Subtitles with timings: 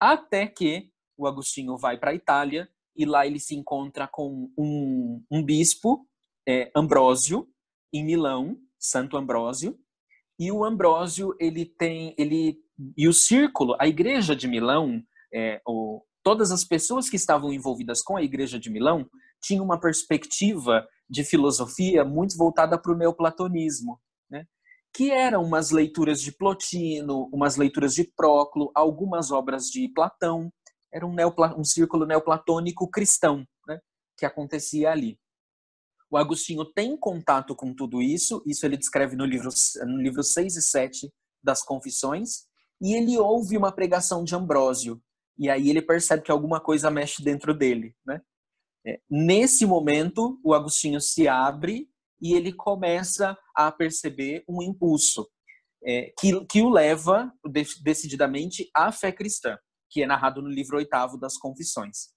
[0.00, 5.22] Até que o Agostinho vai para a Itália e lá ele se encontra com um,
[5.30, 6.06] um bispo,
[6.46, 7.48] é, Ambrósio,
[7.92, 9.78] em Milão, Santo Ambrósio.
[10.38, 12.58] E o Ambrósio, ele tem, ele
[12.96, 15.02] e o círculo, a igreja de Milão,
[15.32, 19.08] é, o, todas as pessoas que estavam envolvidas com a igreja de Milão
[19.40, 24.00] tinham uma perspectiva de filosofia muito voltada para o neoplatonismo?
[24.94, 30.52] Que eram umas leituras de Plotino, umas leituras de Próclo, algumas obras de Platão,
[30.92, 31.16] era um,
[31.58, 33.80] um círculo neoplatônico cristão né?
[34.16, 35.18] que acontecia ali.
[36.08, 39.50] O Agostinho tem contato com tudo isso, isso ele descreve no livro,
[39.84, 42.44] no livro 6 e 7 das Confissões,
[42.80, 45.02] e ele ouve uma pregação de Ambrósio,
[45.36, 48.20] e aí ele percebe que alguma coisa mexe dentro dele, né?
[48.86, 51.88] É, nesse momento, o Agostinho se abre
[52.20, 55.28] e ele começa a perceber um impulso
[55.84, 57.32] é, que, que o leva
[57.82, 59.58] decididamente à fé cristã,
[59.90, 62.08] que é narrado no livro oitavo das Confissões.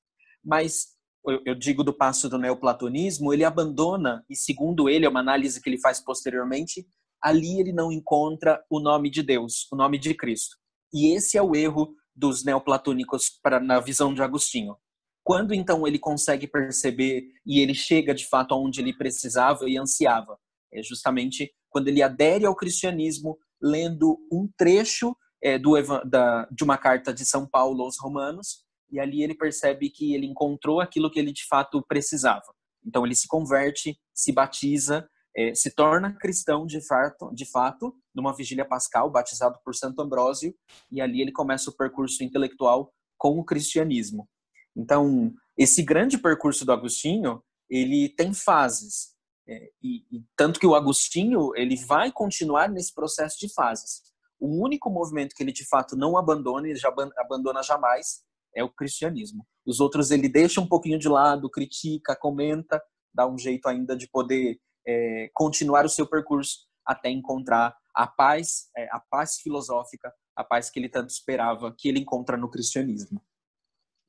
[0.44, 5.20] Mas eu, eu digo do passo do neoplatonismo, ele abandona, e segundo ele, é uma
[5.20, 6.88] análise que ele faz posteriormente,
[7.22, 10.56] ali ele não encontra o nome de Deus, o nome de Cristo.
[10.94, 14.76] E esse é o erro dos neoplatônicos para, na visão de Agostinho.
[15.24, 20.40] Quando então ele consegue perceber e ele chega de fato aonde ele precisava e ansiava,
[20.74, 25.74] é justamente quando ele adere ao cristianismo, lendo um trecho é, do,
[26.06, 30.26] da, de uma carta de São Paulo aos Romanos, e ali ele percebe que ele
[30.26, 32.46] encontrou aquilo que ele de fato precisava.
[32.86, 38.36] Então ele se converte, se batiza, é, se torna cristão de fato, de fato, numa
[38.36, 40.56] vigília pascal, batizado por Santo Ambrósio,
[40.92, 44.28] e ali ele começa o percurso intelectual com o cristianismo.
[44.76, 49.16] Então, esse grande percurso do Agostinho, ele tem fases.
[49.48, 54.02] É, e, e, tanto que o Agostinho, ele vai continuar nesse processo de fases.
[54.40, 58.70] O único movimento que ele de fato não abandona, ele já abandona jamais, é o
[58.70, 59.48] cristianismo.
[59.66, 62.82] Os outros ele deixa um pouquinho de lado, critica, comenta,
[63.14, 68.70] dá um jeito ainda de poder é, continuar o seu percurso até encontrar a paz,
[68.76, 73.22] é, a paz filosófica, a paz que ele tanto esperava, que ele encontra no cristianismo.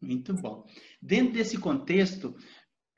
[0.00, 0.64] Muito bom.
[1.02, 2.36] Dentro desse contexto,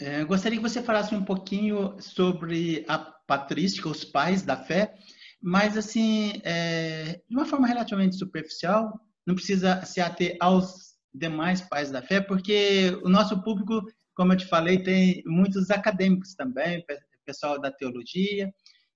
[0.00, 4.94] é, gostaria que você falasse um pouquinho sobre a patrística, os pais da fé,
[5.42, 11.90] mas assim, é, de uma forma relativamente superficial, não precisa se ater aos demais pais
[11.90, 13.82] da fé, porque o nosso público,
[14.14, 16.84] como eu te falei, tem muitos acadêmicos também,
[17.26, 18.50] pessoal da teologia,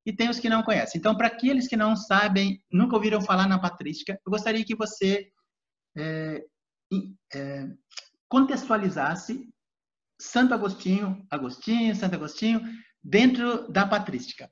[0.07, 0.99] e tem os que não conhecem.
[0.99, 5.29] Então, para aqueles que não sabem, nunca ouviram falar na patrística, eu gostaria que você
[5.97, 6.43] é,
[7.35, 7.69] é,
[8.29, 9.54] contextualizasse
[10.21, 12.61] Santo Agostinho, Agostinho, Santo Agostinho,
[13.03, 14.51] dentro da patrística.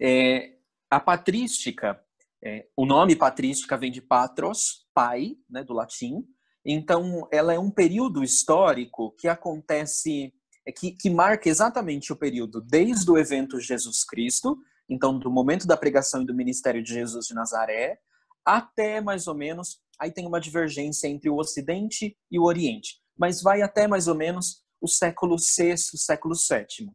[0.00, 0.56] É,
[0.90, 2.00] a patrística,
[2.42, 6.24] é, o nome patrística vem de patros, pai, né, do latim.
[6.64, 10.32] Então, ela é um período histórico que acontece
[10.66, 14.56] é que, que marca exatamente o período desde o evento Jesus Cristo,
[14.88, 17.98] então do momento da pregação e do ministério de Jesus de Nazaré,
[18.44, 23.42] até mais ou menos, aí tem uma divergência entre o Ocidente e o Oriente, mas
[23.42, 26.90] vai até mais ou menos o século VI, século VII.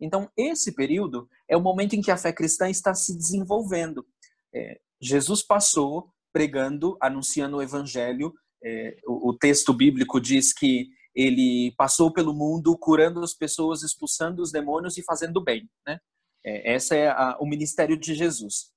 [0.00, 4.06] Então, esse período é o momento em que a fé cristã está se desenvolvendo.
[4.54, 8.32] É, Jesus passou pregando, anunciando o evangelho.
[8.62, 14.42] É, o, o, texto bíblico diz que ele passou pelo mundo curando as pessoas, expulsando
[14.42, 15.98] os demônios e fazendo bem, né?
[16.44, 18.70] É, essa é a, o ministério de Jesus.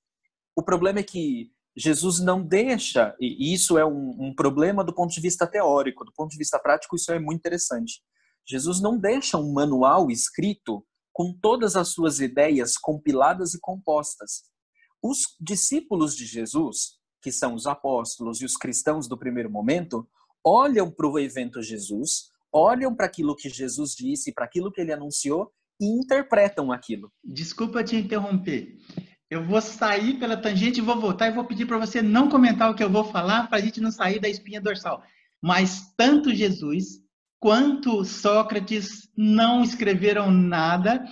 [0.56, 5.12] O problema é que Jesus não deixa, e isso é um, um, problema do ponto
[5.12, 8.02] de vista teórico, do ponto de vista prático, isso é muito interessante.
[8.46, 14.44] Jesus não deixa um manual escrito com todas as suas ideias compiladas e compostas.
[15.02, 20.08] Os discípulos de Jesus, que são os apóstolos e os cristãos do primeiro momento,
[20.46, 24.94] olham para o evento Jesus, olham para aquilo que Jesus disse, para aquilo que ele
[24.94, 27.12] anunciou e interpretam aquilo.
[27.24, 28.78] Desculpa te interromper.
[29.34, 32.70] Eu vou sair pela tangente e vou voltar e vou pedir para você não comentar
[32.70, 35.04] o que eu vou falar para a gente não sair da espinha dorsal.
[35.42, 37.02] Mas tanto Jesus
[37.40, 41.04] quanto Sócrates não escreveram nada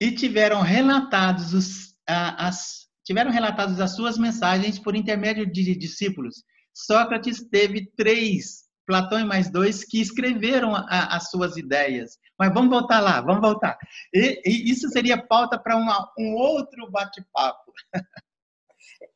[0.00, 6.44] e tiveram relatados os, as tiveram relatados as suas mensagens por intermédio de discípulos.
[6.72, 12.12] Sócrates teve três Platão e mais dois que escreveram a, as suas ideias.
[12.38, 13.78] Mas vamos voltar lá, vamos voltar.
[14.12, 15.76] E, e isso seria pauta para
[16.18, 17.72] um outro bate-papo.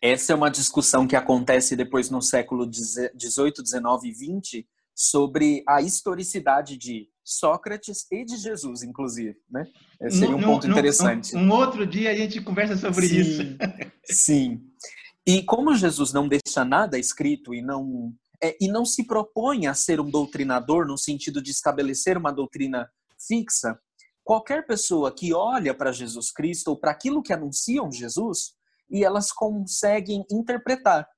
[0.03, 5.81] Essa é uma discussão que acontece depois no século 18, 19 e 20 sobre a
[5.81, 9.67] historicidade de Sócrates e de Jesus, inclusive, né?
[10.01, 11.37] Esse seria um no, ponto no, interessante.
[11.37, 13.43] Um, um, outro dia a gente conversa sobre sim, isso.
[14.05, 14.61] sim.
[15.27, 18.13] E como Jesus não deixa nada escrito e não
[18.43, 22.89] é, e não se propõe a ser um doutrinador no sentido de estabelecer uma doutrina
[23.27, 23.79] fixa,
[24.25, 28.53] qualquer pessoa que olha para Jesus Cristo ou para aquilo que anunciam Jesus
[28.91, 31.09] e elas conseguem interpretar.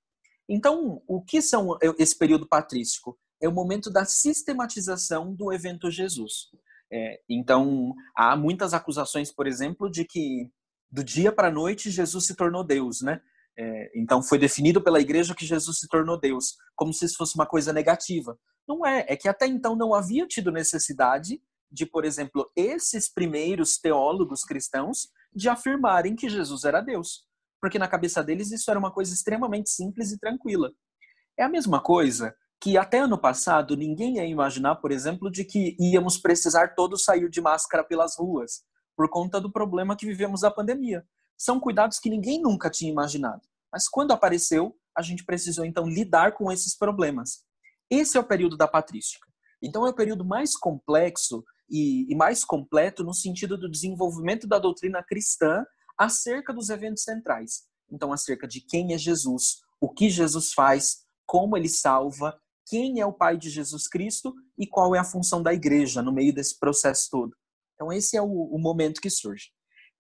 [0.48, 3.18] Então, o que são esse período patrístico?
[3.40, 6.48] É o momento da sistematização do evento Jesus.
[6.92, 10.50] É, então, há muitas acusações, por exemplo, de que
[10.90, 13.20] do dia para a noite Jesus se tornou Deus, né?
[13.58, 17.34] É, então, foi definido pela igreja que Jesus se tornou Deus, como se isso fosse
[17.34, 18.38] uma coisa negativa.
[18.68, 21.40] Não é, é que até então não havia tido necessidade
[21.72, 27.24] de, por exemplo, esses primeiros teólogos cristãos de afirmarem que Jesus era Deus,
[27.60, 30.70] porque na cabeça deles isso era uma coisa extremamente simples e tranquila.
[31.38, 35.76] É a mesma coisa que até ano passado ninguém ia imaginar, por exemplo, de que
[35.80, 38.62] íamos precisar todos sair de máscara pelas ruas
[38.94, 41.04] por conta do problema que vivemos da pandemia.
[41.36, 43.40] São cuidados que ninguém nunca tinha imaginado.
[43.72, 47.44] Mas quando apareceu, a gente precisou então lidar com esses problemas.
[47.90, 49.26] Esse é o período da patrística.
[49.62, 54.58] Então é o período mais complexo e, e mais completo no sentido do desenvolvimento da
[54.58, 55.64] doutrina cristã
[55.96, 57.64] acerca dos eventos centrais.
[57.90, 63.06] Então, acerca de quem é Jesus, o que Jesus faz, como ele salva, quem é
[63.06, 66.58] o Pai de Jesus Cristo e qual é a função da igreja no meio desse
[66.58, 67.36] processo todo.
[67.74, 69.50] Então, esse é o, o momento que surge.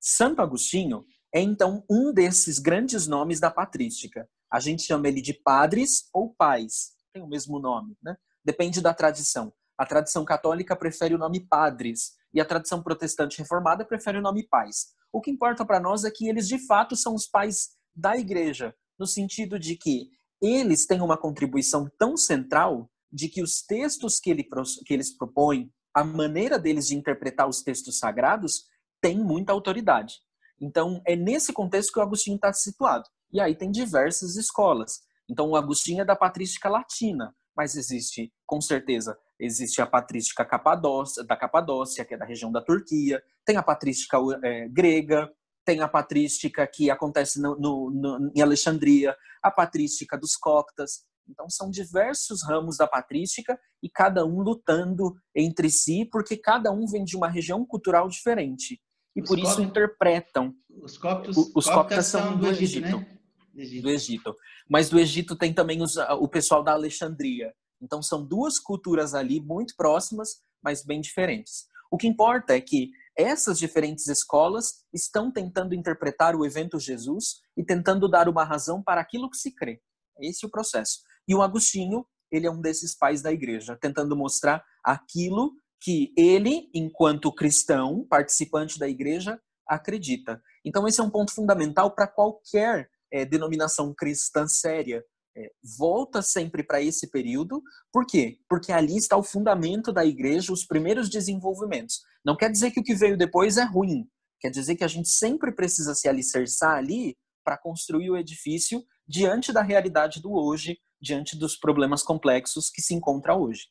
[0.00, 1.04] Santo Agostinho
[1.34, 4.28] é, então, um desses grandes nomes da patrística.
[4.52, 8.16] A gente chama ele de padres ou pais, tem o mesmo nome, né?
[8.44, 9.52] Depende da tradição.
[9.78, 14.46] A tradição católica prefere o nome padres e a tradição protestante reformada prefere o nome
[14.46, 14.94] pais.
[15.12, 18.74] O que importa para nós é que eles de fato são os pais da igreja,
[18.98, 20.10] no sentido de que
[20.40, 24.42] eles têm uma contribuição tão central de que os textos que, ele,
[24.86, 28.64] que eles propõem, a maneira deles de interpretar os textos sagrados,
[29.00, 30.14] tem muita autoridade.
[30.60, 33.04] Então, é nesse contexto que o Agostinho está situado.
[33.32, 35.00] E aí tem diversas escolas.
[35.28, 41.24] Então, o Agostinho é da patrística latina, mas existe, com certeza, existe a patrística Capadócia,
[41.24, 45.30] da Capadócia, que é da região da Turquia, tem a patrística é, grega,
[45.64, 51.04] tem a patrística que acontece no, no, no, em Alexandria, a patrística dos coptas.
[51.28, 56.86] Então, são diversos ramos da patrística e cada um lutando entre si, porque cada um
[56.86, 58.80] vem de uma região cultural diferente.
[59.14, 60.54] E os por isso interpretam.
[60.82, 62.86] Os coptos, os coptas, coptas são do Egito.
[62.86, 63.82] Egito, né?
[63.82, 64.36] Do Egito.
[64.68, 67.54] Mas do Egito tem também os, o pessoal da Alexandria.
[67.82, 71.66] Então, são duas culturas ali muito próximas, mas bem diferentes.
[71.90, 77.64] O que importa é que essas diferentes escolas estão tentando interpretar o evento Jesus e
[77.64, 79.82] tentando dar uma razão para aquilo que se crê.
[80.20, 81.00] Esse é o processo.
[81.28, 85.52] E o Agostinho, ele é um desses pais da igreja, tentando mostrar aquilo
[85.82, 89.38] que ele, enquanto cristão, participante da igreja,
[89.68, 90.40] acredita.
[90.64, 95.04] Então, esse é um ponto fundamental para qualquer é, denominação cristã séria.
[95.34, 97.62] É, volta sempre para esse período.
[97.90, 98.38] Por quê?
[98.48, 102.00] Porque ali está o fundamento da igreja, os primeiros desenvolvimentos.
[102.24, 104.06] Não quer dizer que o que veio depois é ruim.
[104.40, 109.52] Quer dizer que a gente sempre precisa se alicerçar ali para construir o edifício diante
[109.52, 113.68] da realidade do hoje, diante dos problemas complexos que se encontra hoje.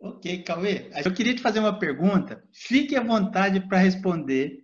[0.00, 0.90] Ok, Cauê.
[1.04, 2.44] Eu queria te fazer uma pergunta.
[2.52, 4.58] Fique à vontade para responder.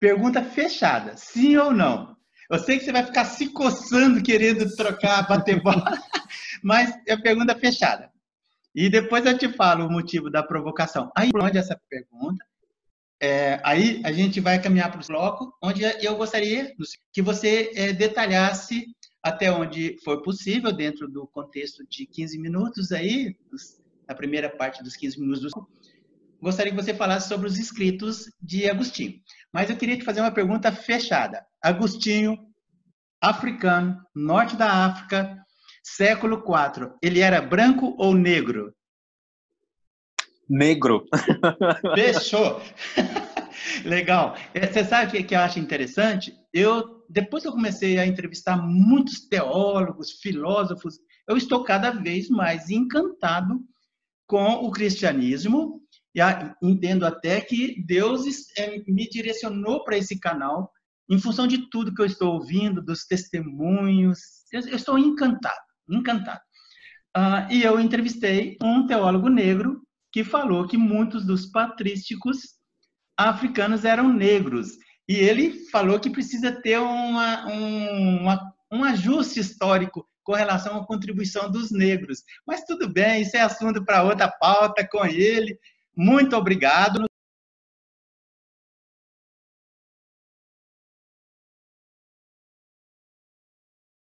[0.00, 2.15] Pergunta fechada, sim ou não?
[2.50, 5.84] Eu sei que você vai ficar se coçando querendo trocar, bater bola,
[6.62, 8.10] mas é pergunta fechada.
[8.74, 11.10] E depois eu te falo o motivo da provocação.
[11.16, 12.44] Aí, onde essa pergunta,
[13.20, 16.72] é, aí a gente vai caminhar para o bloco, onde eu gostaria
[17.12, 18.86] que você é, detalhasse
[19.22, 23.34] até onde for possível, dentro do contexto de 15 minutos aí,
[24.06, 25.50] na primeira parte dos 15 minutos do
[26.40, 29.20] gostaria que você falasse sobre os escritos de Agostinho.
[29.56, 31.42] Mas eu queria te fazer uma pergunta fechada.
[31.62, 32.36] Agostinho,
[33.18, 35.34] africano, norte da África,
[35.82, 38.70] século IV, ele era branco ou negro?
[40.46, 41.06] Negro.
[41.96, 42.60] Fechou.
[43.82, 44.36] Legal.
[44.52, 46.34] É, você sabe o que eu acho interessante?
[46.52, 52.68] Eu, depois que eu comecei a entrevistar muitos teólogos, filósofos, eu estou cada vez mais
[52.68, 53.58] encantado
[54.26, 55.80] com o cristianismo
[56.16, 58.24] e entendo até que Deus
[58.56, 60.72] é, me direcionou para esse canal
[61.08, 64.18] em função de tudo que eu estou ouvindo, dos testemunhos.
[64.50, 66.40] Eu, estou encantado, encantado.
[67.16, 72.56] Uh, e eu entrevistei um teólogo negro que falou que muitos dos patrísticos
[73.16, 74.68] africanos eram negros.
[75.06, 81.50] E ele falou que precisa ter uma, uma, um ajuste histórico com relação à contribuição
[81.50, 82.22] dos negros.
[82.46, 85.56] Mas tudo bem, isso é assunto para outra pauta com ele.
[85.96, 87.06] Muito obrigado.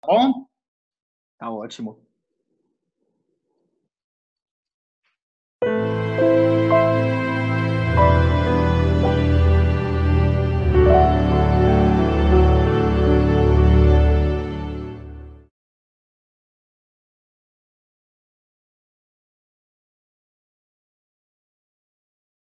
[0.02, 0.48] Tá bom?
[1.40, 2.05] Tá ótimo.